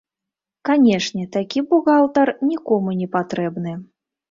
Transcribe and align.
Канешне, 0.69 1.25
такі 1.35 1.59
бухгалтар 1.75 2.33
нікому 2.51 2.97
не 3.05 3.13
патрэбны. 3.15 3.79